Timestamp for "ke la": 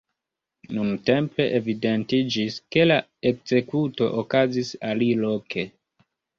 2.77-2.99